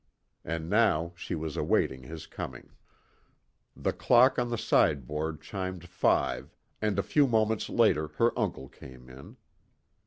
[0.43, 2.71] And now she was awaiting his coming.
[3.75, 9.11] The clock on the sideboard chimed five, and a few moments later her uncle came
[9.11, 9.37] in.